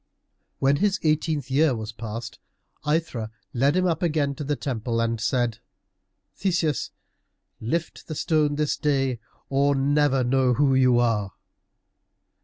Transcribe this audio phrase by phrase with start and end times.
[0.57, 2.39] When his eighteenth year was past,
[2.87, 5.59] Aithra led him up again to the temple and said,
[6.35, 6.89] "Theseus,
[7.59, 9.19] lift the stone this day,
[9.49, 11.33] or never know who you are."